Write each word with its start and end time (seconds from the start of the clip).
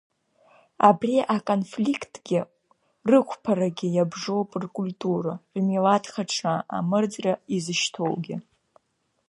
Абри 0.89 1.15
аконфликтгьы, 1.35 2.39
рықәԥарагьы 3.09 3.87
иабжоуп 3.91 4.49
ркультура, 4.61 5.33
рмилаҭ 5.55 6.03
хаҿра 6.13 6.55
амырӡра 6.77 7.33
изышьҭоугьы. 7.55 8.35